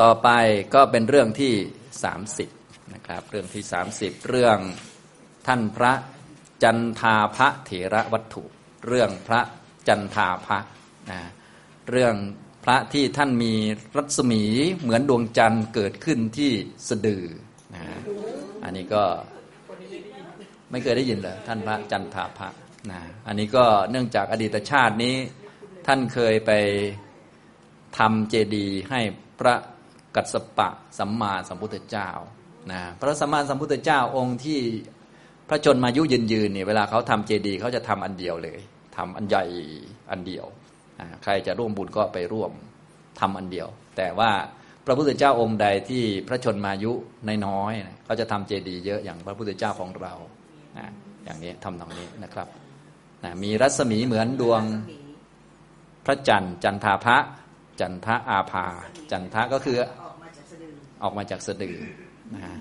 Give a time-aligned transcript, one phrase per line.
[0.00, 0.28] ต่อไป
[0.74, 1.52] ก็เป็นเรื่องที่
[2.22, 3.62] 30นะครับเรื่องที่
[3.96, 4.58] 30 เรื่อง
[5.46, 5.92] ท่านพระ
[6.62, 8.44] จันทาพระเถระวัตถุ
[8.86, 9.40] เรื่องพระ
[9.88, 10.58] จันทาพระ
[11.10, 11.20] นะ
[11.90, 12.14] เรื่อง
[12.64, 13.54] พระที่ท่านมี
[13.96, 14.42] รัศมี
[14.82, 16.52] เหมือนดวงจันทร์เกิดขึ้นที่
[16.88, 17.24] สะดือ
[17.74, 17.82] นะ
[18.64, 19.04] อันนี้ก็
[20.70, 22.48] ไม่เคยได้ยินเลยท่านพระจันทาพระ
[22.90, 25.14] นะอันนี้ก็เนื่องจากอดีตชาตินี้
[25.86, 26.52] ท่านเคยไป
[27.98, 29.00] ทำเจดีย์ให้
[29.40, 29.54] พระ
[30.16, 30.68] กัสสปะ
[30.98, 32.08] สัมมาสัมพุทธเจ้า
[32.72, 34.60] นะพระสัมมาสัมพุทธเจ้าองค์ที่
[35.48, 38.58] พระชนมายุยืนยืนเนี่ยเวลาเขาทำเจดีย์เขาจะทำอันเดียวเลย
[38.96, 39.44] ทำอันใหญ่
[40.10, 40.46] อันเดียว
[41.22, 42.52] ใครจะร่วมบุญก็ไปร่วม
[43.20, 44.30] ทำอันเดียว แต่ว่า
[44.86, 46.92] พระพุทธเจ้าองค์ใดที่พระชนมายุ
[47.46, 50.14] น้อยๆเขาจะทำเจดีย์เยอะอย่างพระพุทธเจ้าของเรา
[50.78, 50.86] นะ
[51.24, 52.48] อย่างนี้ทำตรงนี้นะครับ
[53.24, 54.62] นะมีรัศมีเหมือนดวง
[56.06, 57.18] พระจันทร์จันทาพระ
[57.80, 58.66] จันทะอาภา
[59.10, 59.76] จันทะก็คือ
[61.02, 61.78] ออกมาจากสะดือ
[62.34, 62.56] นะฮะ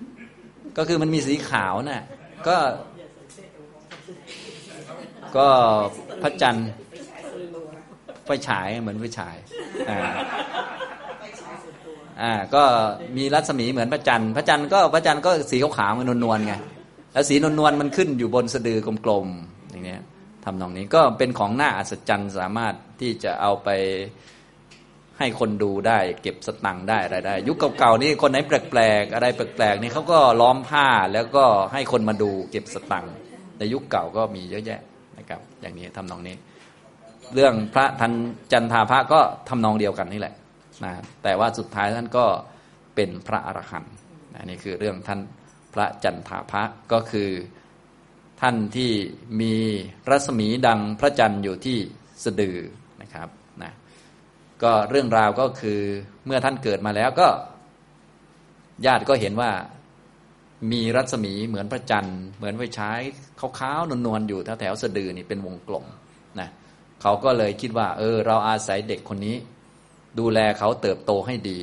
[0.77, 2.03] ก็คือมันมีสีขาวนะ่ะ
[2.47, 2.57] ก็
[5.37, 5.47] ก็
[6.21, 6.69] พระจันทร์
[8.25, 9.35] ไฟฉายเหมือนไฟฉาย
[9.89, 9.99] อ่า
[12.21, 12.63] อ่าก็
[13.17, 16.53] มีรัศมีเหมือนพระจันทร์พระจันทร์ก็พระจันทร์ก็สีขาวๆมันนวลๆไง
[17.13, 20.01] แล้วสีนวลๆมันขึ้นอยู่บนสะดือกลมๆอย่างเนี้ย
[20.45, 23.69] ทำนองนี้ก็เป็นของหน้าอัศจรรย์สามารถที่จะเอาไป
[25.19, 33.15] ให้คนดูได้เก็บสตังค์ได้อะไรได้ ยุคเก่าๆนี่คนไหนแปลกๆอะไรแปลกๆนี่เขาก็ล้อมผ้าแล้วก็ให้คนมาดูเก็บสตังค์
[33.59, 34.81] ในยุคเก่าก็มีเยอะแยะ
[35.17, 36.35] นะครับ อย่างนี้ทำนองนี้
[37.33, 38.13] เรื่องพระทัน
[38.51, 40.35] จันทาพระก็ทำนองเดียวกันนี่แหละ
[40.83, 40.93] นะ
[41.23, 42.25] แต่ว่าสุดท้ายท่านก็
[42.95, 43.93] เป็นพระอรหันต์
[44.45, 45.19] นี่คือเรื่องท่าน
[45.73, 47.29] พระจันทาพระก็คือ
[48.41, 48.91] ท่านที่
[49.41, 49.53] มี
[50.09, 51.77] รัศมีดังพระจันทร์อยู่ที่
[52.23, 52.57] สะดือ
[53.01, 53.29] นะครับ
[54.63, 55.79] ก็เรื่องราวก็คือ
[56.25, 57.27] เมื่อท่านเกิดมาแล้วก็
[58.85, 59.51] ญาติก็เห็นว่า
[60.71, 62.99] มีรัศมีเหมือนพระจันทร์ เหมือนไฟฉาย
[63.59, 65.85] ขาวๆนวลๆอยู่แถวแถวสะดือนี่เป็นวงกลม
[66.39, 66.49] นะ
[67.01, 69.35] เขาก็เลยคิดว่า เออ เราอาศัยเด็กคนนี้
[70.19, 71.59] ดูแลเขาเติบโตให้ดี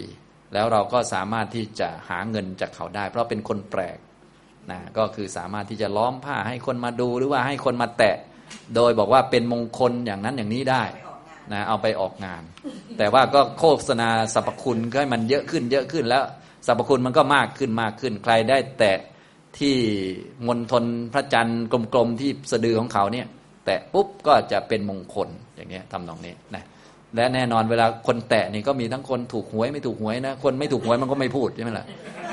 [0.52, 3.98] แล้วเราก็สามารถที่จะหาเงินจากเขาได้ เพราะเป็นคนแปลก
[4.70, 8.16] นะก็คือสามารถที่จะล้อมผ้าให้คนมาดูหรือว่าให้คนมาแตะ
[8.74, 10.84] โดยบอกว่าเป็นมงคลอย่างนั้นอย่างนี้ได้
[11.52, 12.42] นะเอาไปออกงาน
[12.98, 16.24] แต่ว่าก็โฆษณาสรรพคุณให้มันเยอะขึ้นเยอะขึ้นแล้ว
[16.66, 18.98] สรรพคุณมันก็มากขึ้นมากขึ้น ใครได้แตะ
[19.58, 19.76] ที่
[20.46, 21.64] มณฑลพระจันทร์
[21.94, 23.26] กลมๆที่สะดือของเขาเนี่ย
[23.66, 26.64] แตะปุ๊บก็จะเป็นมงคลอย่างเงี้ยทำนองนี้นะ
[27.14, 31.86] และแน่นอนเวลาคนแตะนี่ก็มีทั้งคนถูกหวยไม่ถูกหวยนะคนไม่ถูกหวยมันก็ไม่พูดใช่ไหมล่ะ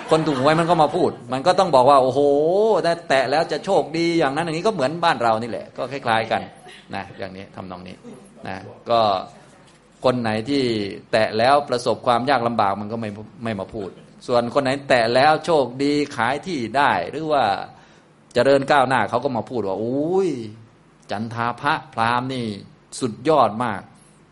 [0.09, 2.19] คนถูกหวยมันก็มาพูด มันก็ต้องบอกว่า โอ้โห
[2.85, 6.41] ได้แตะแล้วจะโชคดีอย่างนั้นอย่างนี้ก็เหมือนบ้านเรานี่แหละ ก็คล้าย ๆกัน
[6.95, 7.95] นะอย่างนี้ทำนองนี้
[8.47, 8.55] นะ
[8.89, 8.99] ก็
[10.03, 10.63] คนไหนที่
[11.11, 13.09] แตะแล้วประสบความยากลำบากมันก็ไม่
[13.43, 13.89] ไม่มาพูด
[14.27, 17.47] ส่วนคนไหนแตะแล้วโชคดีขายที่ได้ หรือว่าจ
[18.33, 20.29] เจริญก้าวหน้าเขาก็มาพูดว่าอุ้ย
[21.11, 22.47] จันทาพระพราหมณ์นี่
[22.99, 23.81] สุดยอดมาก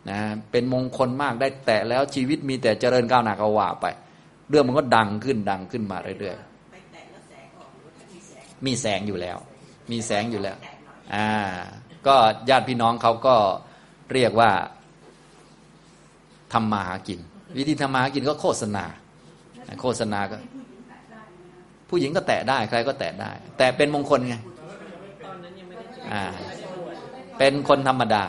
[0.09, 0.19] นะ
[0.51, 3.85] เป็นมงคลมากได้แตะแล้วชีวิตมีแต่เจริญก้าวหน้าก็ว่าไป
[4.49, 6.57] เรื่องมันก็ดังขึ้นดังขึ้นมาเรื่อยๆ
[8.66, 9.38] มีแสงอยู่แล้ว
[9.91, 10.57] มีแสงอยู่แล้ว
[11.16, 11.29] อ่า
[12.07, 12.16] ก็
[12.49, 13.35] ญาติพี่น้องเขาก็
[14.13, 14.51] เรียกว่า
[16.53, 17.19] ทำมาหากิน
[17.58, 18.85] วิธีทำมาหากินก็โฆษณา
[19.81, 20.38] โฆษณาก็
[21.90, 24.35] ผู้หญิงก็แตะได้ใครก็แตะได้ แต่เป็นมงคลไง
[26.12, 26.24] อ่า
[27.38, 28.24] เป็นคนธรรมดา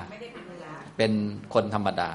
[0.97, 1.13] เป็น
[1.55, 2.11] คนธรรมดา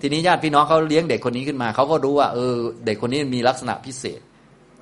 [0.00, 2.54] ทีนี้ญาติพี่น้องเขาเลี้ยงเด็กคนนี้ขึ้นมา เขาก็รู้ว่าเออ
[2.86, 4.20] เด็กคนนี้มีลักษณะพิเศษ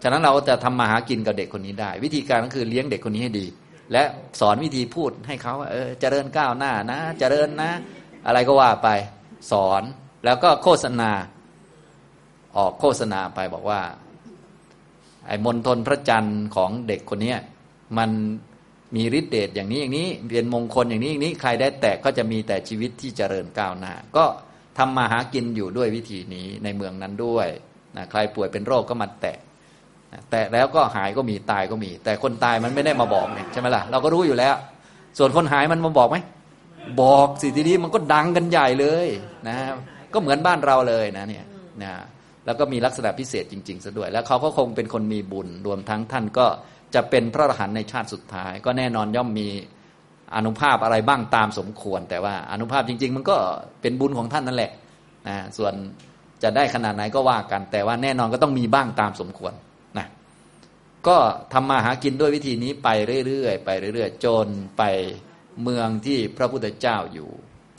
[0.02, 3.46] ฉะนั้นเราจะทำมาหากินกับเด็กคนนี้ได้ วิธีการก็คือเลี้ยงเด็กคนนี้ให้ดี
[3.92, 4.02] และ
[4.40, 7.70] สอนวิธีพูดให้เขาว่าเออเจริญก้าวหน้านะ เจริญนะ
[8.26, 8.88] อะไรก็ว่าไป
[9.50, 9.82] สอน
[10.24, 11.10] แล้วก็โฆษณา
[12.56, 13.80] ออกโฆษณาไปบอกว่า
[15.26, 17.34] ไอ้มนทนพระจันทร์ของเด็กคนนี้
[17.98, 18.10] มัน
[18.96, 24.24] มีฤทธิ์เดชอย่างนี้อย่างนี้เป็นมงคลอย่างนี้อย่างนี้ใครได้แตะก็จะมีแต่ชีวิตที่เจริญก้าวหน้า ก็
[24.78, 27.48] ทำมาหากินอยู่ด้วยวิธีนี้ในเมืองนั้นด้วย
[27.96, 29.38] นะใครป่วยเป็นโรคก็มาแตะ
[30.30, 34.54] แตะแล้วก็หายก็มีตายก็มี แต่คนตายมันไม่ได้มาบอกเนี่ยใช่ไหมล่ะเราก็รู้อยู่แล้ว
[35.18, 36.16] ส่วนคนหายมันมาบอกไหม
[37.02, 39.06] บอกสิทีนี้มันก็ดังกันใหญ่เลย
[39.48, 39.56] นะ
[40.14, 41.44] ก็เหมือนบ้านเราเลยนะเนี่ย
[41.82, 41.92] นะ
[42.46, 46.46] แล้วก็มีลักษณะพิเศษจริงๆซะด้วย แล้วเขาก็คงเป็นคนมีบุญ รวมทั้งท่านก็
[46.94, 49.48] จะเป็นพระอรหันต์ในชาติสุดท้าย ก็แน่นอนย่อมมี
[50.36, 53.36] อนุภาพอะไรบ้างตามสมควร แต่ว่าอนุภาพจริง ๆ มันก็
[53.80, 54.70] เป็นบุญของท่านนั่นแหละ
[55.28, 55.74] นะส่วน
[56.42, 59.52] จะได้ขนาดไหนก็ว่ากัน แต่ว่าแน่นอนก็ต้องมีบ้างตามสมควร
[59.98, 60.06] นะ
[61.08, 61.16] ก็
[61.52, 62.88] ทำมาหากินด้วยวิธีนี้ไป
[63.26, 64.46] เรื่อยๆไปเรื่อยๆจน
[64.78, 64.82] ไป
[65.62, 67.30] เมืองที่พระพุทธเจ้าอยู่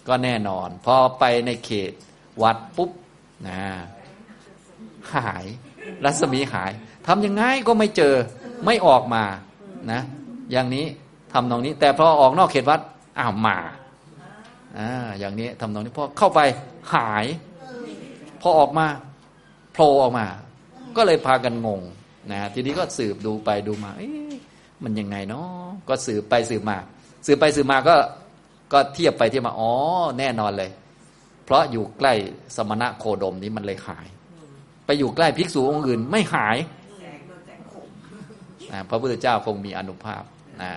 [0.07, 1.91] ก็แน่นอน พอไปในเขต
[2.43, 2.91] วัดปุ๊บ
[3.47, 3.61] นะ
[5.15, 5.45] หาย
[6.05, 6.71] รัศมีหาย
[7.07, 8.13] ทำยังไงก็ไม่เจอ
[8.65, 9.23] ไม่ออกมา
[9.91, 10.01] นะ
[10.51, 10.85] อย่างนี้
[11.33, 12.79] ทำตรงนี้ แต่พอออกนอกเขตวัด
[13.19, 13.57] อ้าวมา
[14.77, 16.39] อ่าอย่างนี้ทำตรงนี้พอเข้าไป
[16.93, 17.25] หาย
[18.41, 18.85] พอออกมา
[19.73, 20.25] โผล่ออกมา
[20.97, 21.81] ก็เลยพากันงง
[22.31, 23.91] นะทีนี้ก็สืบดูไปดูมา
[24.83, 26.77] มันยังไงเนาะก็สืบไปสืบมา
[27.25, 27.95] สืบไปสืบมาก็
[28.73, 29.71] ก็เทียบไปเทียบมาอ๋อ
[30.19, 30.71] แน่นอนเลย
[31.45, 32.13] เพราะอยู่ใกล้
[32.55, 34.07] สมณะโคดมนี้มันเลยหาย
[34.85, 36.57] ไปอยู่ใกล้ภิกษุองค์อื่นไม่หาย
[38.89, 40.23] พระพุทธเจ้าคงมีอนุภาพ
[40.61, 40.71] นะ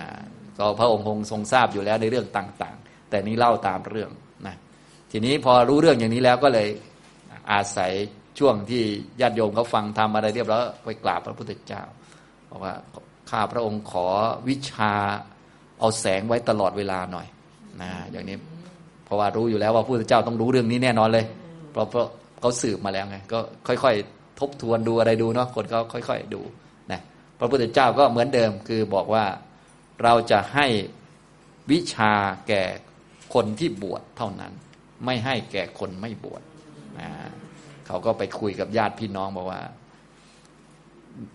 [0.57, 4.09] ก็พระองค์คงทรงทราบอยู่แล้วในเรื่องต่าง ๆ แต่นี้เล่าตามเรื่อง
[4.47, 4.55] นะ
[5.11, 6.67] ทีนี้พอรู้เรื่องอย่างนี้แล้วก็เลย
[7.51, 7.91] อาศัย
[8.39, 8.83] ช่วงที่
[9.21, 11.83] ญาติโยมเขาฟังทำอะไรเรียบร้อยไปกราบพระพุทธเจ้า
[12.49, 12.73] บอกว่า
[13.29, 14.07] ข้าพระองค์ขอ
[14.47, 14.93] วิชา
[15.79, 17.27] เอาแสงไว้ตลอดเวลาหน่อย
[17.81, 18.37] นะอย่างนี้
[19.09, 21.25] เพราะว่ารู้อยู่แล้วว่าพระพุทธเจ้าต้องรู้เรื่องนี้แน่นอนเลย
[21.71, 22.07] เพราะเพราะ
[22.39, 26.41] เขาสืบมาแล้วไงก็ค่อย ๆ ทบทวนดูอะไรดูเนาะคนเขาค่อย ๆ ดู
[26.91, 26.99] นะ
[27.39, 29.25] พระพุทธเจ้าก็เหมือนเดิมคือบอกว่า
[30.03, 30.67] เราจะให้
[31.71, 32.13] วิชา
[32.47, 32.63] แก่
[33.33, 34.51] คนที่บวชเท่านั้น
[35.05, 36.41] ไม่ให้แก่คนไม่บวช
[36.99, 37.09] นะ
[37.87, 39.61] เขาก็ไปคุยกับญาติพี่น้องบอกว่า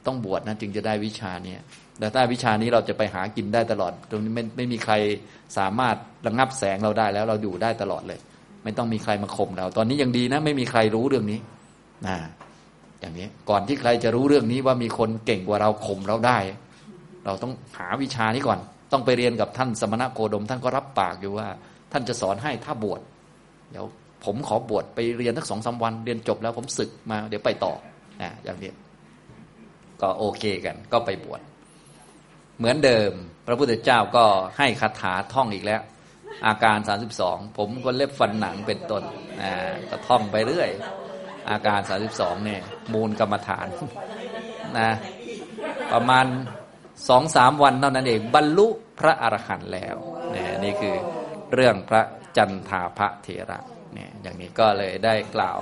[0.07, 1.57] ต้องบวชนะจึงจะได้วิชานี้
[1.99, 4.95] แต่ถ้าวิชานี้เราจะไปหากินได้ตลอด ตรงนี้ไม่ไม่มีใคร
[5.59, 5.97] สามารถ
[6.27, 8.19] ระงับแสงเราได้แล้วเราอยู่ได้ตลอดเลย
[8.65, 11.39] ไม่ต้องมีใครมาข่มเรา ตอนนี้ยังดีนะ ไม่มีใครรู้เรื่องนี้
[12.07, 12.17] นะ
[13.01, 16.39] อย่างนี้ก่อนที่ใครจะรู้เรื่องนี้ว่ามีคนเก่งกว่าเราข่มเราได้
[17.25, 18.59] เราต้องหาวิชานี้ก่อน
[18.93, 21.49] ต้องไปเรียนกับท่านสมณะโคดม ท่านก็รับปากอยู่ว่า
[21.93, 23.01] ท่านจะสอนให้ถ้าบวช
[23.71, 23.85] เดี๋ยว
[24.25, 27.73] ผมขอบวชไปเรียนสักสองสาวัน เรียนจบแล้วผมศึกมา เดี๋ยวไปต่อ
[28.23, 28.71] นะอย่างนี้
[30.01, 31.41] ก็โอเคกัน ก็ไปบวช
[32.59, 33.11] เหมือนเดิม
[33.47, 34.25] พระพุทธเจ้าก็
[34.59, 35.83] ให้คาถาท่องอีกแล้ว
[36.47, 39.03] อาการสาสิบสองผมก็เล็บฟันหนังเป็นต้น
[39.43, 39.53] นะ
[39.91, 40.71] ก็ท่องไปเรื่อย
[41.51, 42.63] อาการสาสิบสองเนี่ย
[42.93, 43.67] มูลกรรมฐาน
[44.79, 44.91] นะ
[45.93, 46.27] ประมาณ
[47.09, 48.67] สองสามวันเท่านั้นเองบรรลุ
[48.99, 49.97] พระอรหันต์แล้ว
[50.35, 50.95] นี่นี่คือ
[51.53, 52.03] เรื่องพระ
[52.37, 53.59] จันทาพระเถระ
[53.95, 55.59] เนี่ยอย่างนี้ก็เลยได้กล่าว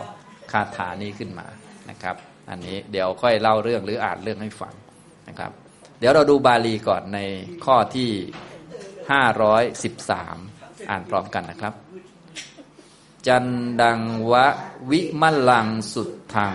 [0.53, 1.47] คาถานี้ขึ้นมา
[1.91, 2.17] นะครับ
[2.51, 4.75] อันนี้เดี๋ยวค่อยเล่าเรื่องหรืออ่านเรื่องให้ฟัง
[5.29, 5.53] นะครับ
[6.03, 7.19] เดี๋ยวเราดูบาลีก่อนใน
[7.65, 8.11] ข้อที่
[9.11, 10.37] ห้าร้อยสิบสาม
[10.91, 11.75] อ่านพร้อมกันนะครับ
[13.27, 13.47] จัน
[13.83, 14.01] ดัง
[14.31, 14.47] วะ
[14.91, 16.55] วิมลังสุดทัง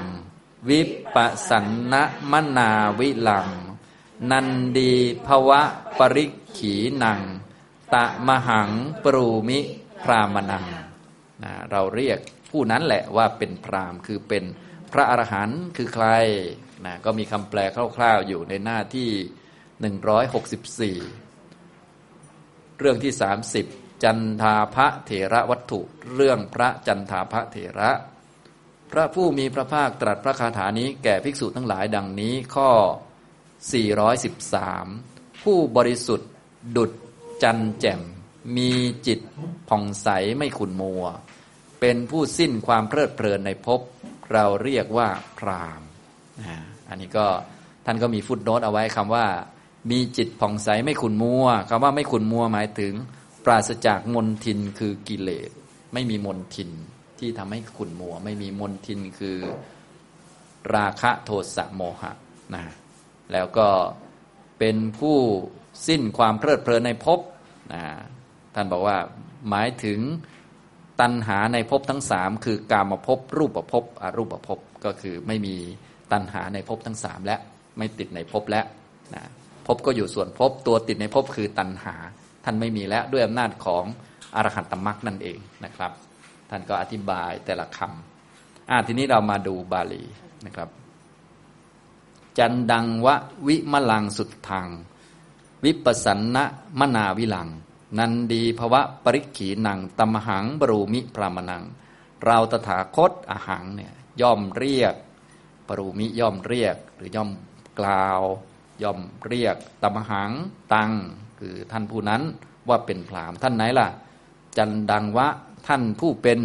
[0.69, 0.81] วิ
[1.15, 1.17] ป
[1.49, 3.47] สันนะมนาวิลัง
[4.31, 4.47] นัน
[4.77, 4.93] ดี
[5.27, 5.61] ภวะ
[5.99, 6.25] ปริ
[6.57, 6.73] ขี
[7.03, 7.19] นัง
[7.93, 8.69] ตะมหัง
[9.03, 9.59] ปรูมิ
[10.03, 10.65] พรามนัง
[11.43, 12.19] นะเราเรียก
[12.51, 14.43] ผู้นั้นแหละว่าเป็นพรามคือเป็น
[14.91, 16.07] พระอรหันต์คือใคร
[16.85, 17.59] นะก็มีคำแปล
[17.97, 19.09] คร่าวๆอยู่ในหน้าที่
[19.85, 23.13] 164 เรื่องที่
[23.57, 25.79] 30 จันทาพระเถระวัตถุ
[26.15, 27.91] เรื่องพระจันทาพระเถระ
[28.91, 32.71] พระผู้มีพระภาคตรัสพระคาถานี้แก่ภิกษุทั้งหลายดังนี้ข้อ
[34.07, 36.29] 413 ผู้บริสุทธิ์
[36.75, 36.91] ดุด
[37.43, 38.01] จันแจ่ม
[38.57, 38.71] มี
[39.07, 39.19] จิต
[39.69, 40.07] ผ่องใส
[40.37, 41.03] ไม่ขุนมัว
[41.79, 43.81] เป็นผู้สิ้นความเพลิดเพลินในภพ
[44.33, 45.81] เราเรียกว่าพราม
[46.89, 47.27] อันนี้ก็
[47.85, 49.27] ท่านก็มีฟุตโนตเอาไว้คำว่า
[49.91, 52.93] มีจิตผ่องใสไม่ขุนมัวคำว่าไม่ขุนมัวหมายถึง
[53.45, 55.49] ปราศจากมนทินคือกิเลส
[55.93, 56.69] ไม่มีมนทิน
[57.19, 59.37] ที่ทำให้ขุนมัว ไม่มีมนทินคือ
[60.75, 62.11] ราคะโทสะโมหะ
[62.55, 62.63] นะ
[63.31, 63.67] แล้วก็
[64.59, 65.17] เป็นผู้
[65.87, 67.19] สิ้นความเพลิดเพลินในภพ
[67.73, 67.83] นะ
[68.55, 68.97] ท่านบอกว่า
[69.49, 69.99] หมายถึง
[71.01, 75.55] ตัณหาในภพทั้งสามคือกามภพรูปภพอรูปภพก็คือไม่มี
[76.11, 77.37] ตัณหาในภพทั้งสามและ
[77.77, 78.65] ไม่ติดในภพแล้ว
[79.15, 79.23] นะ
[79.67, 81.95] ภพก็อยู่ส่วนภพตัวติดในภพคือตัณหา
[82.43, 83.85] ท่านไม่มีแล้วด้วยอำนาจของ
[84.35, 85.91] อรหันตมรรคนั่นเองนะครับ
[86.49, 90.03] ท่านก็อธิบายแต่ละคำอ่าทีนี้เรามาดูบาลี
[90.45, 90.69] นะครับ
[92.37, 93.15] จันดังวะ
[93.47, 94.67] วิมลังสุดทาง
[95.63, 96.43] วิปสันนะ
[96.79, 97.49] มนาวิลัง
[97.97, 101.63] นันดีภวะปริขีนังตมหังบรูมิพรามนัง
[102.23, 104.95] เราตถาคตอาหังเนี่ยย่อมเรียก
[105.67, 107.29] ปรูมิย่อมเรียก หรือย่อม
[107.79, 108.21] กล่าว
[108.83, 110.31] ย่อมเรียกตมหัง
[110.73, 110.91] ตัง
[111.39, 112.21] คือท่านผู้นั้น
[112.69, 113.87] ว่าเป็นพรามท่านไหนล่ะ
[114.57, 115.27] จันดังวะ
[115.67, 116.39] ท่านผู้เป็น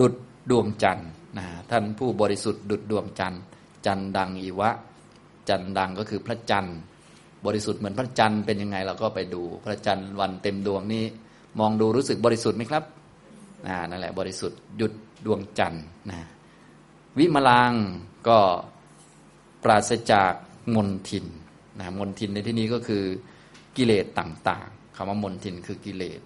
[0.00, 0.14] ดุด
[0.50, 1.08] ดวงจันทร์
[1.38, 3.40] นะท่านผู้บริสุทธิ์ดุดดวงจันทร์
[3.86, 4.70] จันดังอีวะ
[5.48, 6.76] จันดังก็คือพระจันทร์
[7.46, 11.04] บริสุทธิ์เหมือนพระจันทร์เป็นยังไงเราก็ไปดู พระจันทร์วันเต็มดวงนี้
[11.58, 12.84] มองดูรู้สึกบริสุทธิ์ไหมครับ
[13.90, 14.92] นั่นแหละบริสุทธิ์หยุด
[15.26, 16.20] ดวงจันทร์นะ
[17.18, 17.72] วิมลัง
[18.28, 18.38] ก็
[19.64, 20.32] ปราศจาก
[20.76, 21.26] มนทิน
[21.78, 23.04] นะมนทินในที่นี้ก็คือ
[23.76, 26.20] กิเลสต่างๆคำว่ามนทินคือกิเลส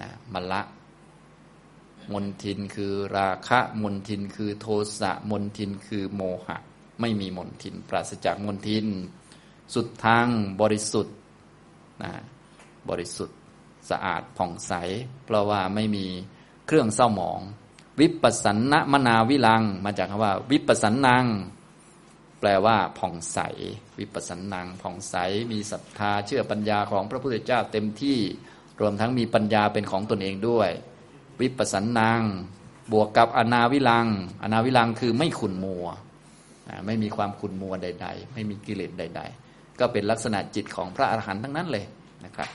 [0.00, 0.60] นะมละ
[2.12, 4.66] มนทินคือราคะมนทินคือโท
[5.00, 6.58] สะมนทินคือโมหะ
[7.00, 8.86] ไม่มีมนทิน ปราศจากมนทิน
[9.74, 10.26] สุดทาง
[10.60, 11.16] บริสุทธิ์
[12.02, 12.12] นะ
[12.88, 13.38] บริสุทธิ์
[13.90, 14.72] สะอาดผ่องใส
[15.24, 16.06] เพราะว่าไม่มี
[16.66, 17.40] เครื่องเศร้าหมอง
[18.00, 21.26] วิปัสสนมนาวิลัง มาจากคำว่า วิปัสสนัง
[22.40, 23.38] แปลว่าผ่องใส
[23.98, 25.16] วิปัสสนังผ่องใส
[25.52, 28.18] มีศรัทธาเชื่อปัญญาของพระพุทธเจ้าเต็มที่
[28.80, 30.70] รวมทั้งมีปัญญาเป็นของตนเองด้วย
[31.40, 32.22] วิปัสสนัง
[32.92, 34.06] บวกกับอนาวิลัง
[34.42, 35.86] อนาวิลังคือไม่ขุนมัว
[36.86, 41.84] ไม่มีความขุนมัวใด ๆ ไม่มีกิเลสใด ๆ ก็เป็นลักษณะจิตของพระอรหันต์ทั้งนั้นเลย
[42.24, 42.48] นะครับ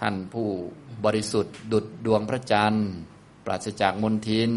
[0.00, 0.48] ท่านผู้
[1.04, 2.88] บริสุทธิ์ดุดดวงพระจันทร์
[3.46, 4.52] ปราศจากมลทิน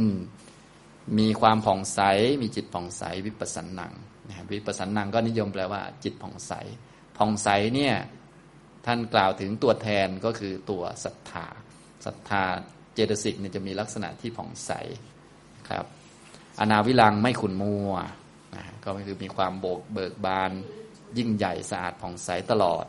[1.18, 2.00] มีความผ่องใส
[2.42, 3.94] มีจิตผ่องใสวิปัสสนัง
[4.54, 6.54] วิปัสสนังก็นิยมแปลว่า จิตผ่องใส
[7.18, 7.96] ผ่องใสเนี่ย
[8.86, 11.48] ท่านกล่าวถึงตัวแทนก็คือตัวศรัทธา
[12.06, 12.44] ศรัทธา
[12.94, 14.72] เจตสิกเนี่ยจะมีลักษณะที่ผ่องใส
[15.70, 15.86] ครับ
[16.60, 17.94] อนาวิลังไม่ขุนมัว
[18.56, 20.52] นะก็คือมีความโบกเบิกบาน
[21.18, 22.86] ยิ่งใหญ่สะอาดผ่องใสตลอด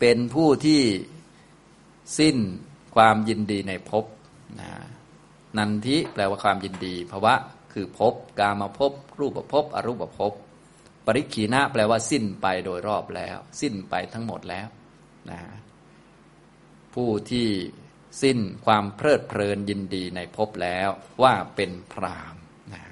[0.00, 0.82] เป็นผู้ที่
[2.18, 2.36] สิ้น
[2.94, 4.04] ความยินดีในภพ
[4.60, 4.70] นะ
[5.56, 7.34] นันทิแปลว่าความยินดีภาวะ
[7.72, 10.32] คือภพกามาภพรูปภพอรูปภพ
[11.06, 14.68] ปริขีนะแปลว่าสิ้นไปโดยรอบแล้ว สิ้นไปทั้งหมดแล้ว
[15.30, 15.40] นะ
[16.94, 17.48] ผู้ที่
[18.22, 20.88] สิ้นความเพลิดเพลินยินดีในภพแล้ว
[21.22, 22.34] ว่าเป็นพราม
[22.72, 22.82] นะ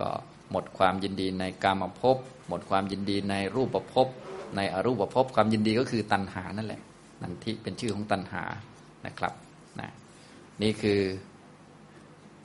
[0.00, 0.10] ก็
[0.50, 2.16] หมดความยินดีในกามภพ
[2.48, 4.08] หมดความยินดีในรูปภพ
[4.56, 6.82] ในอรูปภพความยินดีก็คือตัณหานั่นแหละ
[7.22, 8.44] นันทิเป็นชื่อของตัณหา
[9.06, 9.32] นะครับ
[9.80, 9.90] นะ
[10.62, 11.00] นี่คือ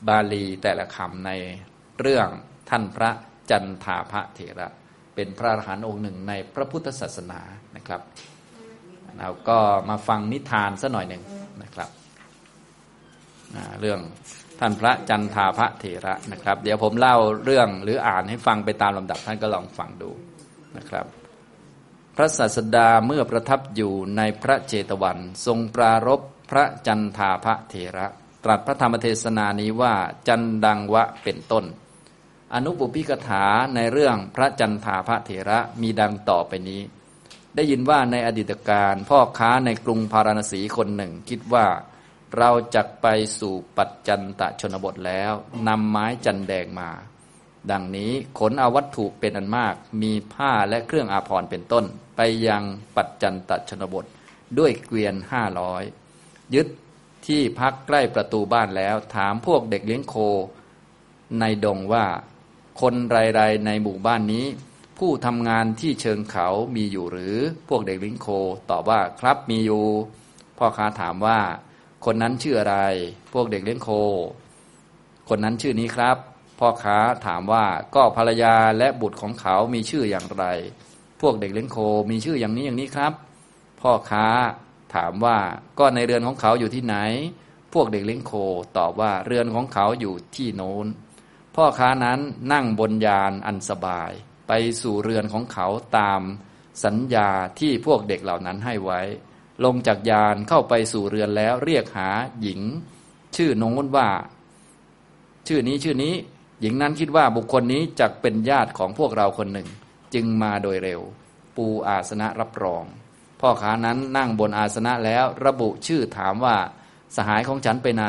[0.08, 1.32] บาลีแต่ละคำใน
[2.00, 2.28] เรื่อง
[2.70, 3.12] ท่านพระ
[3.52, 4.68] จันทาพระเถระ
[5.16, 7.42] เป็นพระอรหันต์องค์หนึ่งในพระพุทธศาสนา
[7.76, 8.02] นะครับ
[9.20, 9.58] เราก็
[9.90, 11.24] มาฟังนิทานสัหน่อยหนึ่ง
[11.64, 11.90] นะครับ
[13.80, 14.00] เรื่อง
[14.60, 17.16] ท่านพระจันทาพระเถระนะครับ เดี๋ยวผมเล่า
[17.46, 20.12] เรื่องหรืออ่านให้ฟังไปตามลำดับท่านก็ลองฟังดู
[20.78, 21.06] นะครับ
[22.16, 28.08] พระศาสดาเมื่อประทับอยู่ในพระเจตวัน ทรงปรารบพระจันทาพระเถระ
[28.44, 29.94] ตรัสพระธรรมเทศนานี้ว่า
[30.28, 31.66] จันดังวะเป็นต้น
[32.54, 36.82] อนุปุพิกถาในเรื่องพระจันทาพระเถระมีดังต่อไปนี้
[37.56, 41.66] ได้ยินว่าในอดีตการพ่อค้าในกรุงพาราณสีคนหนึ่ง คิดว่า
[42.38, 43.08] เราจะไป
[43.40, 45.34] สู่ปัจจันตชนบทแล้ว
[45.68, 46.90] นำไม้จันแดงมา
[47.72, 52.64] ดังนี้ขนเอาวัตถุเป็นอันมาก มีผ้าและเครื่องอาภรณ์เป็นต้น ไปยัง
[52.96, 54.06] ปัจจันตชนบท
[54.58, 55.84] ด้วยเกวียนห้าร้อย
[56.56, 56.68] ยึด
[57.28, 60.16] ที่พักใกล้ประตูบ้านแล้ว ถามพวกเด็กเลี้ยงโค
[61.40, 62.06] ในดงว่า
[62.82, 64.46] คนไรๆในหมู่บ้านนี้
[64.98, 67.36] ผู้ทำงานที่เชิงเขามีอยู่หรือ
[67.70, 68.28] พวกเด็กเลิงโค
[68.70, 69.86] ตอบว่าครับมีอยู่
[70.58, 71.40] พ่อค้าถามว่า
[72.06, 72.78] คนนั้นชื่ออะไร
[73.34, 73.90] พวกเด็กเลี้ยงโค
[75.30, 76.18] คนนั้นชื่อนี้ครับ
[76.60, 80.46] พ่อค้าถามว่าก็ภรรยาและบุตรของเขามีชื่ออย่างไร
[81.22, 81.78] พวกเด็กเลี้ยงโค
[82.12, 83.14] มีชื่ออย่างนี้อย่างนี้ครับ
[83.82, 84.28] พ่อค้า
[84.96, 85.38] ถามว่า
[85.80, 86.96] ก็ในเรือนของเขาอยู่ที่ไหน
[87.74, 88.34] พวกเด็กเลี้ยงโค
[88.78, 90.86] ตอบว่าเรือนของเขาอยู่ที่โน้น
[91.56, 92.20] พ่อค้านั้น
[92.52, 94.12] นั่งบนยานอันสบาย
[94.48, 95.68] ไปสู่เรือนของเขา
[95.98, 96.22] ตาม
[96.84, 97.30] สัญญา
[97.60, 99.02] ที่พวกเด็กเหล่านั้นให้ไว้
[99.64, 102.10] ลงจากยานเข้าไปสู่เรือนแล้วเรียกหา
[102.42, 102.62] หญิง
[103.36, 104.10] ชื่อโน้นว่า
[105.48, 106.14] ชื่อนี้ชื่อนี้
[106.62, 109.68] หญิงนั้นคิดว่าบุคคลนี้จะเป็นญาติของพวกเราคนหนึ่ง
[110.14, 111.02] จึงมาโดยเร็ว
[111.56, 112.84] ปูอาสนะรับรอง
[113.40, 116.58] พ่อค้านั้นนั่งบนอาสนะแล้วระบุชื่อถามว่า
[117.16, 118.06] สหายของฉันไปไหน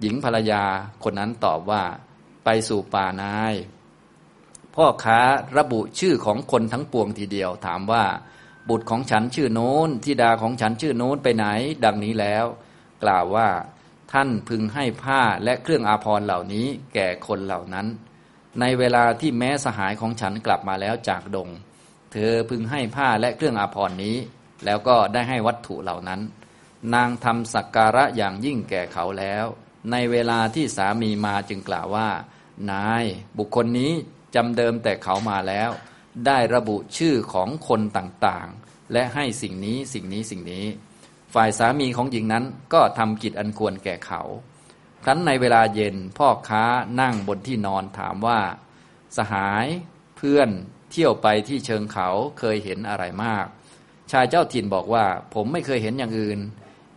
[0.00, 0.62] หญิงภรรยา
[1.02, 1.82] คนนั้นตอบว่า
[2.44, 3.54] ไปสู่ป่านาย
[4.74, 5.20] พ่อค้า
[5.56, 8.04] ระบุชื่อของคนทั้งปวงทีเดียว ถามว่า
[8.68, 11.46] บุตรของฉันชื่อโน้นธิดาของฉันชื่อโน้นไปไหน
[11.84, 12.44] ดังนี้แล้ว
[13.02, 13.48] กล่าวว่า
[14.12, 17.86] ท่านพึงให้ผ้าและเครื่องอาภรณ์เหล่านี้แก่คนเหล่านั้น
[18.60, 21.48] ในเวลาที่แม้สหายของฉันกลับมาแล้วจากดง
[22.12, 24.16] เธอพึงให้ผ้าและเครื่องอาภรณ์นี้
[24.64, 26.20] แล้วก็ได้ให้วัตถุเหล่านั้น
[26.94, 29.44] นางทำสักการะอย่างยิ่งแก่เขาแล้ว
[29.90, 32.08] ในเวลาที่สามีมาจึงกล่าวว่า
[32.72, 33.04] นาย
[33.38, 33.92] บุคคลนี้
[34.34, 35.70] จำเดิมแต่เขามาแล้ว
[36.26, 40.66] ได้ระบุชื่อของคนต่างๆ และให้สิ่งนี้สิ่งนี้สิ่งนี้
[41.34, 44.22] ฝ่ายสามีของหญิงนั้นก็ทำกิจอันควรแก่เขา
[45.04, 46.64] ครั้นในเวลาเย็นพ่อค้า
[47.00, 48.40] นั่งบนที่นอนถามว่า
[49.16, 49.66] สหาย
[50.16, 50.50] เพื่อน
[50.90, 53.46] เที่ยวไปที่เชิงเขาเคยเห็นอะไรมาก
[54.10, 55.04] ชายเจ้าถิ่นบอกว่า
[55.34, 56.40] ผมไม่เคยเห็นอย่างอื่น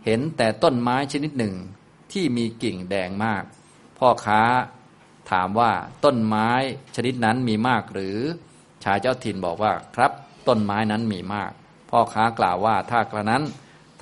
[0.04, 1.54] เห็นแต่ต้นไม้ชนิดหนึ่ง
[2.12, 3.44] ที่มีกิ่งแดงมาก
[3.98, 4.42] พ่อค้า
[5.30, 5.72] ถามว่า
[6.04, 6.48] ต้นไม้
[6.96, 8.18] ชนิดนั้นมีมากหรือ
[8.84, 10.12] ชายเจ้าถิ่นบอกว่าครับ
[10.48, 11.52] ต้นไม้นั้นมีมาก
[11.90, 13.42] พ่อค้ากล่าวว่าถ้ากระนั้น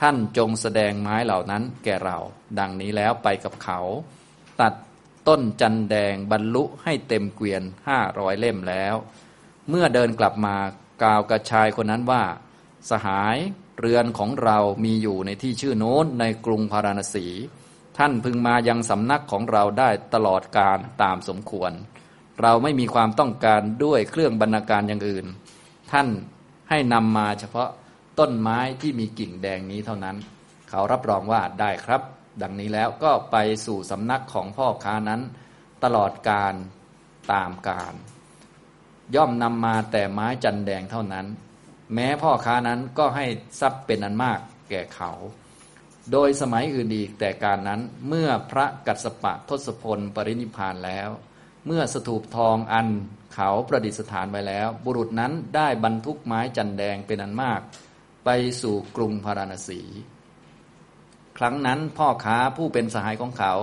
[0.01, 2.19] ท่านจงแสดงไม้เหล่านั้นแก่เรา
[2.59, 3.81] ดังนี้แล้วไปกับเขา
[4.61, 4.75] ตัด
[5.29, 8.95] ต้นจันแดงบรรลุให้เต็มเกวียนห้าร้อยเล่มแล้ว
[9.69, 10.57] เมื่อเดินกลับมา
[11.03, 12.23] กล่าวกับชายคนนั้นว่า
[12.91, 13.37] สหาย
[13.79, 17.27] เรือนของเรามีอยู่ในที่ชื่อโน้นในกรุงพาราณสี
[17.99, 21.73] ท่านพึงมายังสำนักของเราได้ตลอดการตามสมควร
[22.43, 25.27] เราไม่มีความต้องการด้วยเครื่องบรรณาการอย่างอื่น
[25.93, 26.09] ท่าน
[26.69, 27.69] ให้นำมาเฉพาะ
[28.19, 30.17] ต้นไม้ที่มีกิ่งแดงนี้เท่านั้น
[30.71, 32.03] เขารับรองว่าได้ครับ
[32.43, 35.21] ดังนี้แล้วก็ไปสู่สำนักของพ่อค้านั้น
[35.85, 36.55] ตลอดการ
[37.33, 37.95] ตามการ
[39.15, 41.27] ย่อมนำมาแต่ไม้จันแดงเท่านั้น
[41.95, 43.25] แม้พ่อค้านั้นก็ให้
[43.61, 44.39] ทรัพย์เป็นอันมาก
[44.71, 45.11] แก่เขา
[46.13, 51.09] โดยสมัยอื่นอีกแต่การนั้นเมื่อพระกัสสปะทศพลปรินิพานแล้ว
[51.67, 52.89] เมื่อสถูปทองอัน
[53.35, 57.61] เขาประดิษฐานไว้แล้ว บุรุษนั้นได้บรรทุกไม้จันแดงเป็นอันมาก
[58.25, 58.29] ไป
[58.63, 59.81] สู่กรุงพาราณสี
[61.39, 63.55] ครั้งนั้นพ่อค้าผู้เป็นสหายของเขา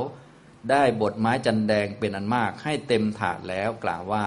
[0.71, 4.25] ได้บทไม้จันแดงเป็นอันมากให้เต็มถาดแล้วกล่าวว่า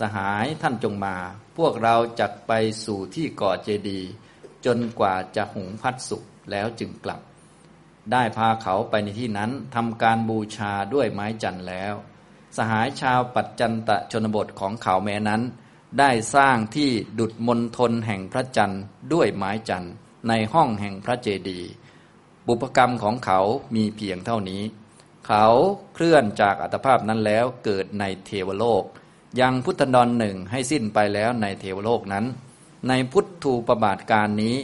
[0.00, 1.16] สหายท่านจงมา
[1.56, 2.52] พวกเราจะไป
[2.84, 4.00] สู่ที่เกาะเจดี
[4.66, 7.20] จนกว่าจะหุงพัดสุกแล้วจึงกลับ
[8.12, 11.94] ได้พาเขาไปในที่นั้นทำการบูชาด้วยไม้จันแล้ว
[12.56, 15.42] สหายชาวปัจจันตะชนบทของเขาแม้นั้น
[15.98, 18.82] ได้สร้างที่ดุดมนทนแห่งพระจันทร์
[19.12, 19.92] ด้วยไม้จันทร์
[20.28, 21.70] ในห้องแห่งพระเจดีย์
[22.46, 23.40] บุพกรรมของเขา
[23.74, 24.62] มีเพียงเท่านี้
[25.26, 25.46] เขา
[25.94, 28.84] เคลื่อนจากอัตภาพนั้นแล้วเกิดในเทวโลก
[29.40, 32.24] ยังพุทธนรหนึ่งให้สิ้นไปแล้วในเทวโลกนั้น
[32.88, 34.56] ในพุทธูปบาทการนี้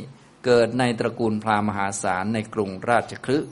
[0.45, 3.49] เกิดในตระกูลพราหมหาศาลในกรุงราชคฤห์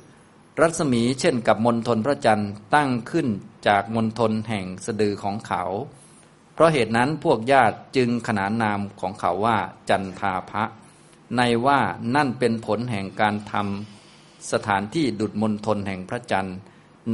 [0.60, 3.28] รัศมีเช่นกับมนทนพระจันทร์ตั้งขึ้น
[3.68, 5.62] จากมนทนแห่งสะดือของเขา
[6.54, 9.58] เพราะเหตุนั้นพวกญาติจึงขนานนามของเขาว่า
[9.88, 10.64] จันทาพระ
[11.36, 11.80] ในว่า
[12.14, 16.56] นั่นเป็นผลแห่งการทำสถานที่ดุดมนทนแห่งพระจันทร์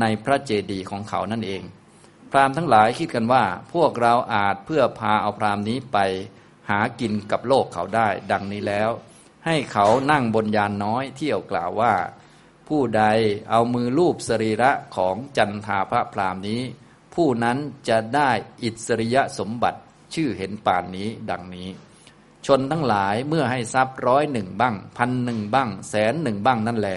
[0.00, 1.62] ในพระเจดีย์ของเขานั่นเอง
[2.32, 5.98] พราหมณ์ทั้งหลายคิดกันว่า พวกเราอาจเพื่อพาเอาพราหมณ์นี้ไป
[6.70, 8.90] หากินกับโลกเขาได้ ดังนี้แล้ว
[9.46, 11.94] ให้เขานั่งบนยานน้อยเที่ยวกล่าวว่า
[12.68, 13.04] ผู้ใด
[13.50, 16.62] เอามือลูบสรีระของจันทาพระพราหมณ์นี้
[17.14, 18.30] ผู้นั้นจะได้
[18.62, 19.80] อิสริยสมบัติ
[20.14, 21.68] ชื่อเห็นป่านนี้ดังนี้
[22.46, 26.90] ชนทั้งหลายเมื่อให้ทรัพย์ร้อยหนึ่งบ้างพันหนึ่งบ้างแสนหนึ่งบ้างนั่นแหล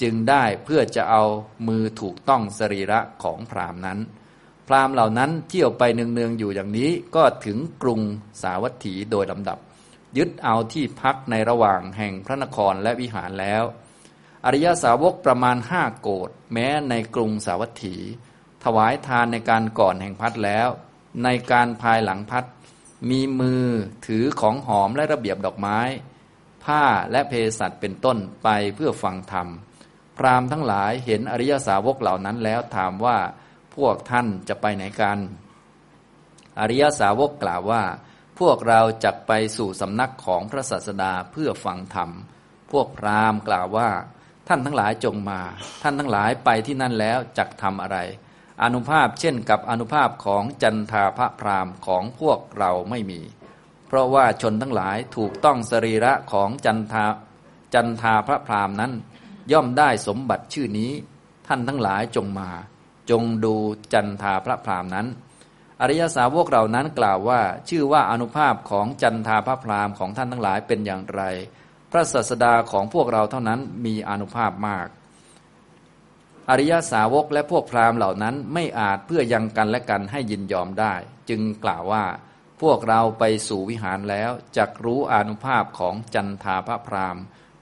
[0.00, 1.24] จึงได้เพื่อจะเอา
[1.68, 3.98] มือถูกต้องสรีระของพรามนั้น
[4.66, 8.00] พรามเหล่านั้นเที่ยวไปเนืองๆอยู่อย่างนี้ก็ถึงกรุง
[8.42, 9.58] สาวัตถีโดยลำดับ
[10.16, 13.64] ยึดเอาที่พักในระหว่างแห่งพระนครและวิหารแล้ว
[14.44, 17.96] อริยสาวกประมาณห้าโกดแม้ในกรุงสาวัตถี
[18.64, 20.68] ถวายทานในการก่อนแห่งพัดแล้ว
[21.24, 22.44] ในการภายหลังพัด
[23.10, 23.64] มีมือ
[24.06, 25.78] ถือของหอมและระเบียบดอกไม้
[26.64, 29.48] ผ้าและเพสัตเป็นต้นไปเพื่อฟังธรรม
[30.16, 33.18] พราหมณ์ทั้งหลายเห็นอริยสาวกเหล่านั้นแล้วถามว่า
[33.74, 35.18] พวกท่านจะไปไหนกัน
[36.60, 37.82] อริยสาวกกล่าวว่า
[38.38, 42.10] พวกเราจะไปสู่สำนักของพระศาสดาเพื่อฟังธรรม
[42.72, 43.90] พวกพราหมณ์กล่าวว่า
[44.48, 45.40] ท่านทั้งหลายจงมา
[45.82, 47.98] ท่านทั้งหลายไปที่นั่นแล้วจักทำอะไร
[48.62, 53.20] อนุภาพเช่นกับอนุภาพของจันทาพระพรามของพวกเราไม่มี
[53.86, 57.06] เพราะว่าชนทั้งหลายถูกต้องสรีระของจันทา
[57.74, 58.92] จันทาพระพรามนั้น
[59.52, 60.92] ย่อมได้สมบัติชื่อนี้
[61.46, 62.50] ท่านทั้งหลายจงมา
[63.10, 63.54] จงดู
[63.92, 65.06] จันทาพระพรามนั้น
[65.80, 71.22] อริยสาวกเหล่านั้นกล่าวว่า ชื่อว่าอนุภาพของจันทาพระพรามของท่านทั้งหลายเป็นอย่างไร
[71.90, 74.88] พระศาสดาของพวกเราเท่านั้นมีอนุภาพมาก
[76.50, 80.94] อริยสาวกและพวกพราหมณ์เหล่านั้นไม่อาจเพื่อยังกันและกันให้ยินยอมได้
[81.28, 82.04] จึงกล่าวว่า
[82.62, 87.16] พวกเราไปสู่วิหารแล้วจะรู้อนุภาพของจันทาพระพราม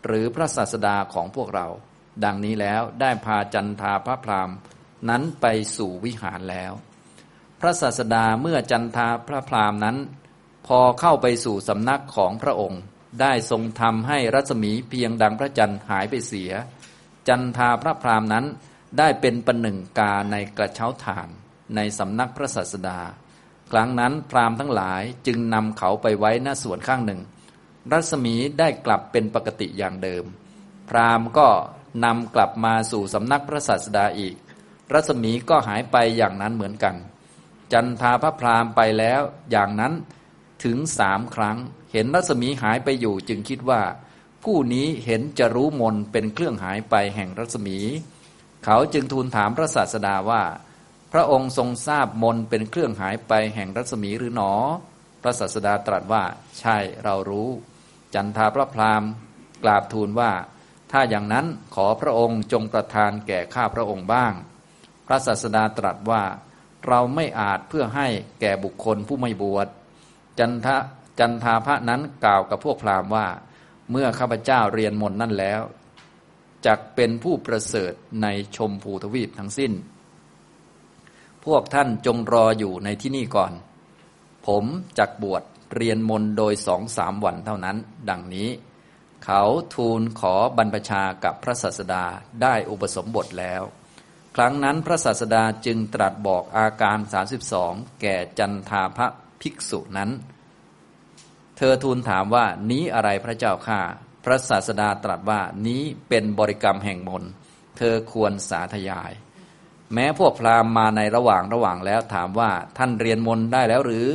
[0.05, 1.67] หรือพระศาสดาของพวกเรา
[2.25, 4.51] ดังนี้แล้วได้พาจันทาพระพราม
[5.09, 6.73] นั้นไปสู่วิหารแล้ว
[7.61, 9.97] พระศาสดาเมื่อจันทาพระพรามนั้น
[10.67, 12.83] พอเข้าไปสู่สำนักของพระองค์
[13.21, 16.53] ได้ทรงทำให้รัศมีเพียงดังพระจันทร์หายไปเสีย
[17.29, 18.47] จันทาพระพรามนั้น
[18.99, 21.29] ได้เป็นปหนึ่งกาในกระเช้าถ่าน
[21.77, 23.01] ในสำนักพระศาสดา
[23.71, 27.21] ครั้งนั้นพรามทั้งหลายจึงนำเขาไปไว้หน้าส่วนข้างหนึ่ง
[27.93, 30.25] รัศมีได้กลับเป็นปกติอย่างเดิม
[30.89, 31.49] พรามก็
[32.05, 34.37] นำกลับมาสู่สำนักพระศาสดาอีก
[34.93, 36.97] รัศมีก็หายไปอย่างนั้นเหมือนกัน
[37.73, 39.93] จันทาพระพรามไปแล้วอย่างนั้น
[40.65, 41.57] ถึงสามครั้ง
[41.93, 43.83] เห็นรัศมีหายไปอยู่จึงคิดว่า
[44.45, 47.79] ผู้นี้เห็นจะรู้มนเป็นเครื่องหายไปแห่งรัศมี
[48.65, 50.43] เขาจึงทูลถามพระศาสดาว่า
[51.13, 54.53] พระองค์ทรงทราบมนเป็นเครื่องหายไปแห่งรัศมีหรือหนอ
[55.23, 56.25] พระศาสดาตรัสว่า
[56.59, 57.49] ใช่เรารู้
[58.15, 59.03] จันทาพระพราม
[59.65, 60.33] กราบทูลว่า
[60.91, 64.33] ถ้าอย่างนั้นขอพระองค์จงประทานแก่ข้าพระองค์บ้าง
[65.11, 66.23] ระศาสดาตรัสว่า
[66.87, 68.07] เราไม่อาจเพื่อให้
[68.41, 69.69] แก่บุคคลผู้ไม่บวช
[70.39, 70.77] จันทะ
[71.19, 73.27] จันทาพระนั้นกล่าวกับพวกพราหมณ์ว่า
[73.91, 75.63] เมื่อข้าพเจ้าเรียนมนนั่นแล้ว
[76.67, 77.93] จักเป็นผู้ประเสริฐ
[78.23, 79.73] ในชมพูทวีปทั้งสิ้น
[81.45, 83.53] พวกท่านจงรออยู่ในที่นี่ก่อน
[84.47, 84.65] ผม
[84.99, 85.43] จักบวช
[85.77, 87.77] เรียนมนโดยสองสามวันเท่านั้น
[88.11, 88.49] ดังนี้
[89.25, 89.43] เขา
[89.75, 92.05] ทูลขอบรรพชากับพระศาสดา
[92.43, 93.63] ได้อุปสมบทแล้ว
[94.37, 96.99] ครั้งนั้นพระศาสดาจึงตรัสบอกอาการ
[97.49, 99.09] 32 แก่จันทาพระ
[99.41, 100.11] ภิกษุนั้น
[101.57, 103.81] เธอทูลถามว่านี้อะไรพระเจ้าข้า
[104.25, 107.25] พระศาสดาตรัสว่านี้เป็นบริกรรมแห่งมน
[107.77, 109.13] เธอควรสาธยาย
[109.95, 114.09] แม้พวกพราหมณ์มาในระหว่างระหว่างแล้วถามว่าท่านเรียนมนได้แล้วหรือ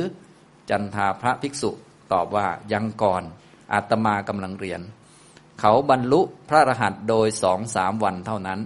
[0.70, 1.70] จันทาพระภิกษุ
[2.12, 3.22] ตอบว่ายังก่อน
[3.72, 4.80] อาตมากำลังเรียน
[5.60, 8.60] เขาบรรลุพระรหัสโดยสองสามวันเท่านั้น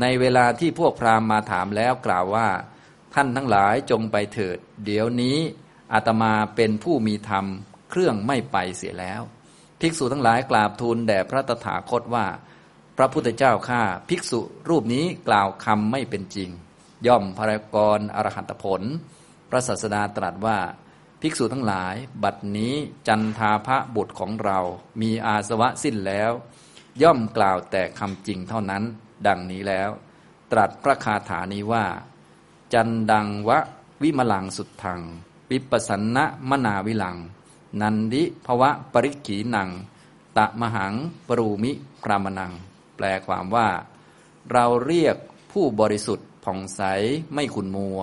[0.00, 2.48] ในเวลาที่พวกพราหมณ์มาถามแล้วกล่าวว่า
[3.14, 5.36] ท่านทั้งหลายจงไปเถิด เดี๋ยวนี้
[5.92, 7.46] อาตมาเป็นผู้มีธรรม
[7.90, 9.20] เครื่องไม่ไปเสียแล้ว
[9.80, 12.26] ภิกษุทั้งหลายกราบทูลแด่พระตถาคตว่า
[12.96, 16.50] พระพุทธเจ้าข้าภิกษุรูปนี้กล่าวคำไม่เป็นจริง
[17.06, 18.82] ย่อมพรากรอรหัตผล
[19.50, 20.58] พระศาสดาตรัสว่า
[21.20, 22.74] ภิกษุทั้งหลาย บัดนี้
[23.08, 24.58] จันทาพระบุตรของเรา
[25.00, 26.30] มีอาสวะสิ้นแล้ว
[27.02, 28.82] ย่อมกล่าวแต่คำจริงเท่านั้น
[29.26, 29.90] ดังนี้แล้ว
[30.52, 31.84] ตรัสพระคาถานี้ว่า
[32.74, 33.58] จันดังวะ
[34.02, 35.00] วิมลังสุดทัง
[35.50, 37.18] วิปสันนะมนาวิลัง
[37.80, 39.70] นันดิภวะปริขีนัง
[40.36, 40.94] ตะมหัง
[41.28, 42.52] ปรูมิพรามนัง
[42.96, 43.68] แปลความว่า
[44.52, 45.16] เราเรียก
[45.52, 46.82] ผู้บริสุทธิ์ผ่องใส
[47.32, 48.00] ไม่ขุนมัว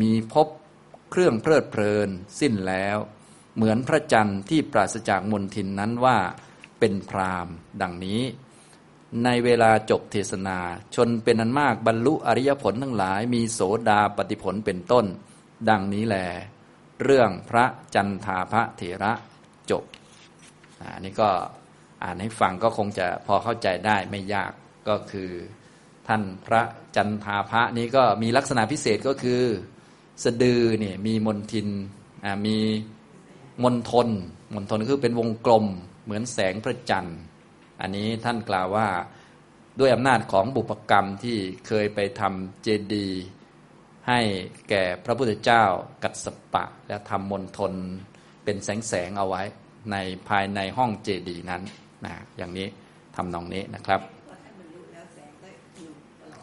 [0.00, 0.48] มีพบ
[1.10, 2.08] เครื่องเพลิดเพลิน
[2.40, 2.96] สิ้นแล้ว
[3.54, 6.18] เหมือนพระจันทร์ที่ปราศจากมนทินนั้นว่า
[6.78, 7.48] เป็นพราม
[7.82, 8.20] ดังนี้
[9.24, 10.58] ในเวลาจบเทศนา
[10.94, 15.04] ชนเป็นอันมากบรรลุอริยผลทั้งหลายมีโสดาปฏิผลเป็นต้น
[15.68, 16.16] ดังนี้แหล
[17.02, 19.12] เรื่องพระจันทาพระเถระ
[19.70, 19.84] จบ
[20.94, 21.30] อันนี้ก็
[22.04, 24.52] อ่านให้ฟังก็คงจะพอเข้าใจได้ไม่ยาก
[24.88, 25.30] ก็คือ
[26.08, 26.62] ท่านพระ
[26.96, 29.42] จันทาพระนี้ก็มีลักษณะพิเศษก็คือ
[30.24, 31.68] สะดือเนี่ยมีมนทิน
[32.46, 32.56] มี
[33.62, 34.08] มนทน
[34.54, 35.66] มนทนคือเป็นวงกลม
[36.04, 37.18] เหมือนแสงพระจันทร์
[37.80, 38.88] อันนี้ท่านกล่าวว่า
[39.80, 43.22] ด้วยอำนาจของบุปกรรมที่เคยไปทำเจดีย์
[44.08, 44.20] ให้
[44.70, 45.64] แก่พระพุทธเจ้า
[46.02, 47.72] กัสปะ และทำมนทน
[48.44, 49.42] เป็นแสงแสงเอาไว้
[49.92, 49.96] ใน
[50.28, 51.62] ภายในห้องเจดีย์นั้น
[52.04, 52.66] นะอย่างนี้
[53.16, 54.00] ทำนองนี้นะครับ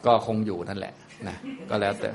[0.06, 0.94] ก็คงอยู่นั่นแหละ
[1.28, 1.38] นะ
[1.70, 2.10] ก็แล้วแต่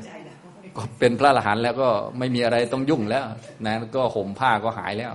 [0.76, 3.24] ก็เป็นพระอรหันต์แล้วก็ไม่มีอะไรต้องยุ่งแล้ว
[3.66, 5.12] นะก็ห่มผ้าก็หายแล้ว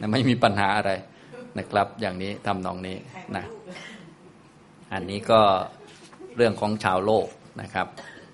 [0.00, 0.90] นะไม่มีปัญหาอะไร
[1.58, 2.96] นะครับ อย่างนี้ทำนองนี้
[3.36, 3.44] นะ
[4.92, 5.40] อันนี้ก็
[6.36, 7.26] เรื่องของชาวโลก
[7.60, 7.86] นะครับ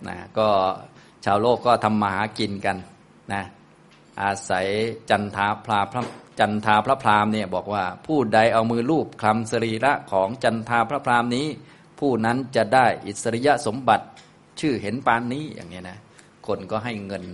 [0.08, 0.48] นะก็
[1.24, 2.76] ชาวโลกก็ทำมาหากินกัน
[3.32, 3.42] นะ
[4.22, 4.66] อาศัย
[5.10, 6.02] จันทาพราพระ
[6.40, 11.46] จันทาพระพรามเนี่ยบอกว่าผู้ใดเอามือลูบคลำสรีระของจันทาพระพรามนี้
[12.00, 14.06] ผู้นั้นจะได้อิสริยสมบัติ
[14.60, 15.98] ชื่อเห็นปานนี้อย่างนี้นะ
[16.46, 17.24] คนก็ให้เงิน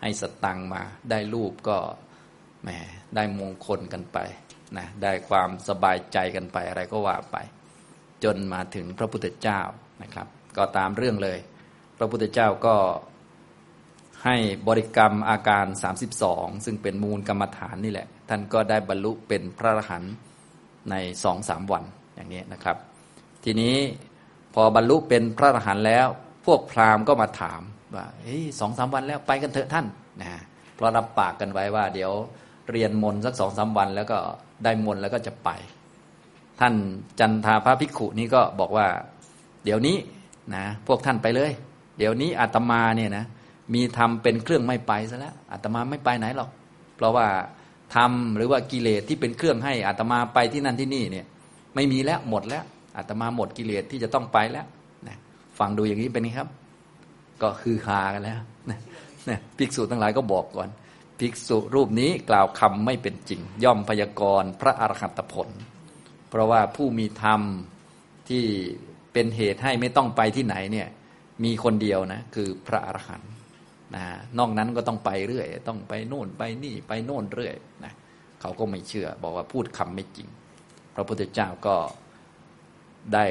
[0.00, 1.76] ให้สตังมา ได้รูปก็
[2.62, 2.68] แหม
[3.14, 4.18] ได้มงคลกันไป
[4.78, 7.36] นะได้ความสบายใจกันไปอะไรก็ว่าไป
[8.24, 9.60] จนมาถึงพระพุทธเจ้า
[10.02, 11.38] นะครับ ก็ตามเรื่องเลย
[11.98, 12.76] พระพุทธเจ้าก็
[14.24, 14.36] ให้
[14.68, 15.66] บริกรรมอาการ
[16.14, 20.14] 32 ซึ่งเป็นมูลกรรมฐานนี่แหละ ท่านก็ได้บรรลุเป็นพระอรหันต์
[20.90, 22.76] ในสองสามวันอย่างนี้นะครับ
[23.44, 23.76] ทีนี้
[24.54, 26.06] พอบรรลุเป็นพระอรหันต์แล้ว
[26.46, 27.60] พวกพราหมณ์ก็มาถาม
[27.94, 29.86] ว่าเฮ้ยสองสามวันแล้วไปกันเถอะท่าน
[30.20, 30.30] นะ
[30.74, 32.12] เพราะรับปากกันไว้ว่าเดี๋ยว
[32.70, 34.18] เรียนมนสักสองสามวัน แล้วก็
[34.64, 35.50] ได้มนแล้วก็จะไป
[36.60, 36.74] ท่าน
[37.20, 38.86] จันทาพระภิกขุนี่ก็บอกว่า
[39.64, 39.96] เดี๋ยวนี้
[40.54, 41.50] นะพวกท่านไปเลย
[41.98, 43.24] เดี๋ยวนี้อาตมาเนี่ยนะ
[43.74, 46.50] มีธรรมเป็นเครื่องไม่ไปซะแล้วอาตมาไม่ไปไหนหรอก
[46.96, 47.26] เพราะว่า
[47.94, 51.26] ธรรมหรือว่ากิเลสที่เป็นเครื่องให้อาตมาไปที่นั่นที่นี่เนี่ย
[51.74, 52.64] ไม่มีแล้วหมดแล้ว
[52.96, 54.66] อาตมาหมดกิเลสที่จะต้องไปแล้ว
[55.08, 55.16] นะ
[55.58, 56.48] ฟังดูอย่างนี้เป็นไงครับ
[57.42, 58.38] ก็คือคากันแล้ว
[58.70, 58.78] นะ
[59.28, 60.68] นะภิกษุทั้งหลายก็บอกก่อน
[61.20, 65.48] ภิกษุรูปนี้กล่าวคำไม่เป็นจริง ย่อมพยากรณ์พระอรหันตผล
[66.30, 67.40] เพราะว่าผู้มีธรรม
[68.28, 68.44] ที่
[69.12, 70.88] เป็นเหตุให้ไม่ต้องไปที่ไหนเนี่ย
[71.44, 73.30] มีคนเดียวนะคือพระอรหันต์
[73.94, 74.04] นะ
[74.38, 77.54] นอกนั้นก็ต้องไปเรื่อย ต้องไปโน่นไปนี่ไปโน่นเรื่อย
[77.84, 77.92] นะ
[78.40, 80.28] เขาก็ไม่เชื่อ บอกว่าพูดคำไม่จริง
[80.94, 81.76] พระพุทธเจ้าก็
[83.14, 83.24] ได้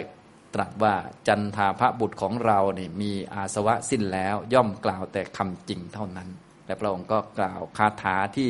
[0.53, 0.95] ตรัสว่า
[1.27, 6.29] จันทาพระบุตรของเราเนี่ยมีอาสวะสิ้นแล้วย่อมกล่าวแต่คำจริงเท่านั้น
[6.69, 8.49] และพระองค์ก็กล่าวคาถาที่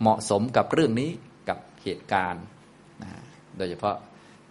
[0.00, 1.10] เหมาะสมกับเรื่องนี้
[1.48, 2.44] กับเหตุการณ์
[3.02, 3.10] นะ
[3.56, 3.96] โดยเฉพาะ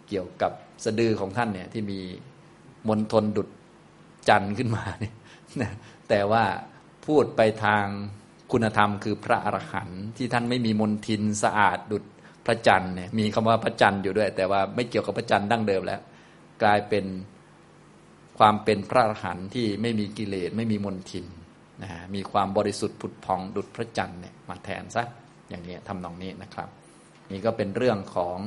[0.08, 0.52] เกี่ยวกับ
[0.84, 2.00] สะดือของท่านเนี่ยที่มี
[2.88, 3.50] มนทนดุด
[4.30, 5.16] จันทร์ขึ้นมาเนี่ย
[6.10, 6.44] แต่ว่า
[7.06, 7.86] พูดไปทาง
[8.52, 12.04] คุณธรรมคือพระอรหันต์ที่ท่านไม่มีมนทินสะอาดดุด
[12.46, 16.02] พระจันทร์เนี่ยมีคำว่าพระจันทร์อยู่ด้วย แต่ว่าไม่เกี่ยวกับพระจันทร์ดั้งเดิมแล้ว
[16.64, 17.06] กลายเป็น
[18.40, 21.26] ความเป็นพระอรหันต์ที่ไม่มีกิเลสไม่มีมนทิน
[21.84, 25.04] นะมีความบริสุทธิ์ผุดพองดุดพระจันทร์เนี่ยมาแทนซะ
[25.50, 26.70] อย่างนี้ทำนองนี้นะครับ
[27.32, 28.38] นี่ก็เป็นเรื่องของ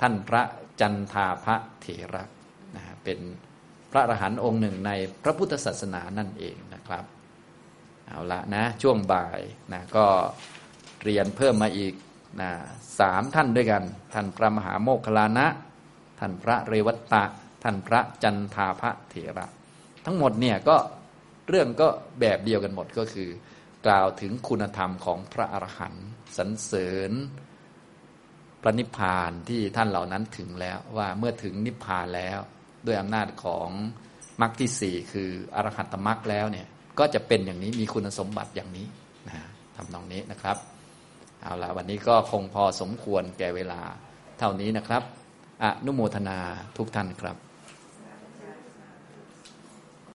[0.00, 0.42] ท่านพระ
[0.80, 2.24] จันทาพระเถระ
[2.76, 3.18] นะฮะเป็น
[3.90, 4.90] พระอรหันต์องค์หนึ่งใน
[5.22, 7.04] พระพุทธศาสนานั่นเองนะครับ
[8.06, 9.40] เอาละนะช่วงบ่าย
[9.72, 10.06] นะก็
[11.04, 11.94] เรียนเพิ่มมาอีก
[12.40, 12.50] นะ
[13.00, 13.82] สามท่านด้วยกัน
[14.14, 15.46] ท่านพระมหาโมคคลานะ
[16.18, 17.24] ท่านพระเรวัตตะ
[17.62, 19.46] ท่านพระจันทาพระเถระ
[20.04, 20.76] ทั้งหมดเนี่ยก็
[21.48, 21.88] เรื่องก็
[22.20, 23.28] แบบเดียวกันหมดก็คือ
[23.86, 27.12] กล่าวถึงคุณธรรมของพระอรหันต์สรรเสริญ
[28.62, 32.38] พระนิพพานที่ท่านเหล่านั้นถึงแล้วว่าเมื่อถึงนิพพานแล้ว
[32.86, 33.68] ด้วยอำนาจของ
[34.40, 36.66] มรรคที่สี่คืออรหัตมรรคแล้วเนี่ย
[36.98, 38.86] ก็จะเป็นอย่างนี้มีคุณสมบัติอย่างนี้
[39.28, 39.36] นะ
[39.76, 40.56] ทำนองนี้นะครับ
[41.42, 43.80] เอาละวันนี้ก็คงพอสมควรแก่เวลา
[44.38, 45.02] เท่านี้นะครับ
[45.62, 46.38] อนุโมทนา
[46.76, 47.36] ทุกท่านครับ